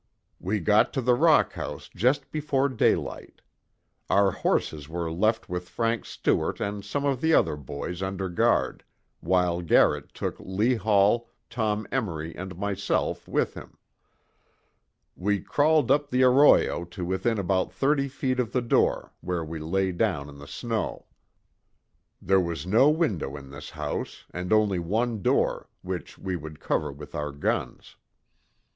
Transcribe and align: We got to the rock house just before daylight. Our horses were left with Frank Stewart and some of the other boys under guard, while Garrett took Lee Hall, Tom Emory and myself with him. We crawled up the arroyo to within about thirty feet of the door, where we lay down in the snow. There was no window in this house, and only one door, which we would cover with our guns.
We 0.39 0.59
got 0.59 0.91
to 0.93 1.01
the 1.03 1.13
rock 1.13 1.53
house 1.53 1.87
just 1.87 2.31
before 2.31 2.69
daylight. 2.69 3.41
Our 4.09 4.31
horses 4.31 4.89
were 4.89 5.11
left 5.11 5.47
with 5.47 5.69
Frank 5.69 6.05
Stewart 6.05 6.59
and 6.59 6.83
some 6.83 7.05
of 7.05 7.21
the 7.21 7.35
other 7.35 7.55
boys 7.55 8.01
under 8.01 8.27
guard, 8.27 8.83
while 9.19 9.61
Garrett 9.61 10.15
took 10.15 10.37
Lee 10.39 10.73
Hall, 10.73 11.29
Tom 11.51 11.85
Emory 11.91 12.35
and 12.35 12.57
myself 12.57 13.27
with 13.27 13.53
him. 13.53 13.77
We 15.15 15.39
crawled 15.39 15.91
up 15.91 16.09
the 16.09 16.23
arroyo 16.23 16.83
to 16.85 17.05
within 17.05 17.37
about 17.37 17.71
thirty 17.71 18.07
feet 18.07 18.39
of 18.39 18.53
the 18.53 18.61
door, 18.63 19.13
where 19.21 19.45
we 19.45 19.59
lay 19.59 19.91
down 19.91 20.29
in 20.29 20.39
the 20.39 20.47
snow. 20.47 21.05
There 22.19 22.41
was 22.41 22.65
no 22.65 22.89
window 22.89 23.37
in 23.37 23.51
this 23.51 23.69
house, 23.69 24.25
and 24.33 24.51
only 24.51 24.79
one 24.79 25.21
door, 25.21 25.69
which 25.83 26.17
we 26.17 26.35
would 26.35 26.59
cover 26.59 26.91
with 26.91 27.13
our 27.13 27.31
guns. 27.31 27.97